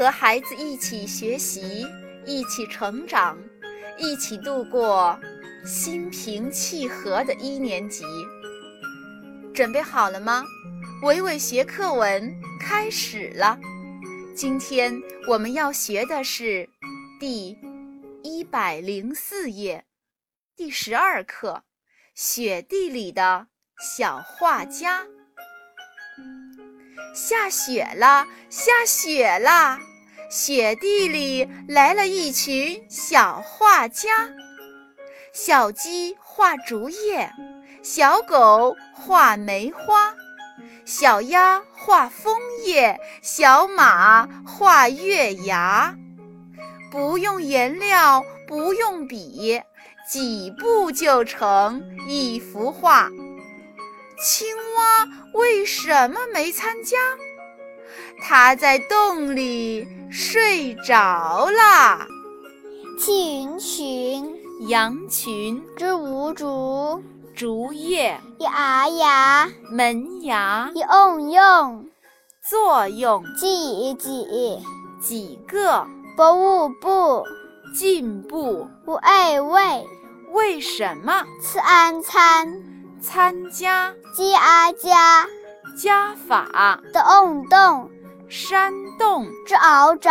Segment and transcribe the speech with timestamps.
[0.00, 1.86] 和孩子一起学习，
[2.24, 3.36] 一起成长，
[3.98, 5.20] 一起度过
[5.66, 8.02] 心平气和的一年级。
[9.52, 10.42] 准备好了吗？
[11.02, 13.58] 伟伟学课文开始了。
[14.34, 16.66] 今天我们要学的是
[17.20, 17.58] 第
[18.22, 19.84] 一百零四页，
[20.56, 21.62] 第十二课
[22.14, 23.48] 《雪地里的
[23.78, 25.04] 小画家》。
[27.14, 29.78] 下雪了，下雪了，
[30.30, 34.30] 雪地里来了一群小画家。
[35.32, 37.28] 小鸡画竹叶，
[37.82, 40.14] 小狗画梅花。
[40.84, 45.96] 小鸭画枫叶，小马画月牙，
[46.92, 49.60] 不用颜料，不用笔，
[50.08, 53.08] 几步就成一幅画。
[54.22, 56.96] 青蛙为什么没参加？
[58.22, 62.06] 它在洞里睡着了。
[62.98, 64.36] 气云群，
[64.68, 67.02] 羊群，知无竹。
[67.34, 71.86] 竹叶，一牙牙，门牙，一瓮瓮，
[72.42, 74.26] 作用，几几，
[75.00, 77.24] 几个，不物不，
[77.74, 79.86] 进步，无爱为，
[80.32, 81.24] 为什么？
[81.40, 82.62] 次安参，
[83.00, 85.26] 参加，鸡阿加，
[85.80, 87.88] 加法，的瓮洞，
[88.28, 90.10] 山洞，之熬着，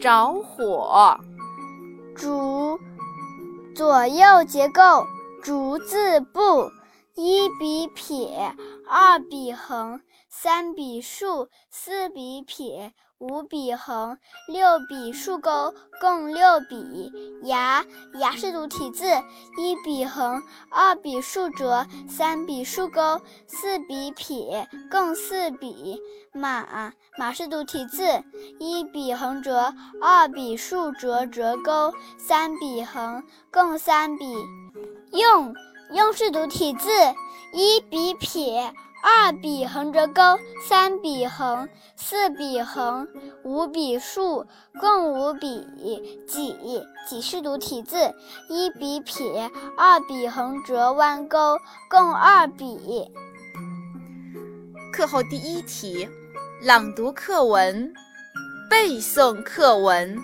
[0.00, 1.16] 着火，
[2.16, 2.78] 竹，
[3.74, 5.06] 左右结构。
[5.44, 6.70] 竹字部，
[7.14, 17.10] 一笔撇，二笔横，三笔竖，四笔撇，五笔横，六笔竖钩，共六笔。
[17.44, 19.06] 牙，牙是独体字，
[19.58, 26.00] 一笔横，二笔竖折，三笔竖钩，四笔撇，共四笔。
[26.32, 28.22] 马，马是独体字，
[28.58, 34.24] 一笔横折，二笔竖折折钩，三笔横，共三笔。
[35.12, 35.54] 用，
[35.94, 36.88] 用是读体字，
[37.52, 40.22] 一笔撇，二笔横折钩，
[40.68, 43.06] 三笔横，四笔横，
[43.44, 44.44] 五笔竖，
[44.80, 45.64] 共五笔。
[46.26, 46.56] 几，
[47.08, 48.12] 几是读体字，
[48.48, 53.08] 一笔撇，二笔横折弯钩，共二笔。
[54.92, 56.08] 课后第一题，
[56.60, 57.94] 朗读课文，
[58.68, 60.18] 背诵课文。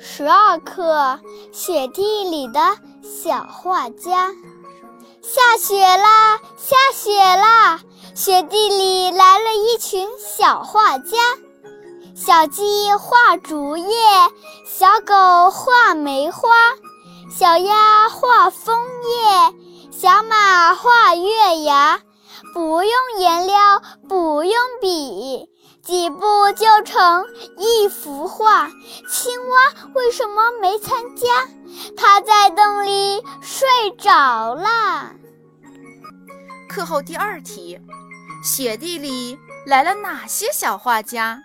[0.00, 1.20] 十二课，
[1.52, 2.58] 雪地里的。
[3.04, 4.30] 小画家，
[5.22, 7.80] 下雪啦，下雪啦！
[8.14, 11.16] 雪地里来了一群小画家。
[12.16, 13.86] 小鸡画竹叶，
[14.66, 16.48] 小狗画梅花，
[17.30, 22.00] 小鸭画枫叶，小马画月牙。
[22.52, 25.48] 不用颜料，不用笔。
[25.84, 27.26] 几步就成
[27.58, 28.70] 一幅画。
[29.10, 29.58] 青蛙
[29.94, 31.26] 为什么没参加？
[31.96, 32.41] 它在
[33.40, 33.68] 睡
[33.98, 35.12] 着了。
[36.68, 37.78] 课后第二题：
[38.42, 41.38] 雪地里来了哪些小画家？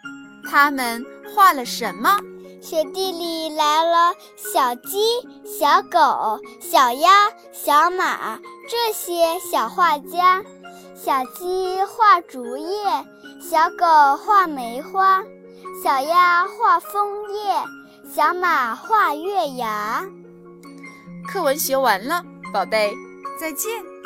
[0.50, 1.06] 他们
[1.36, 2.20] 画了什么？
[2.62, 8.40] 雪地里来了小鸡、小狗、小鸭、小马
[8.70, 10.44] 这些小画家。
[10.96, 12.68] 小鸡画竹叶。
[13.40, 13.86] 小狗
[14.18, 15.24] 画梅花，
[15.82, 17.56] 小鸭画枫叶，
[18.14, 20.06] 小马画月牙。
[21.28, 22.24] 课文学完了，
[22.54, 22.94] 宝贝，
[23.40, 23.97] 再见。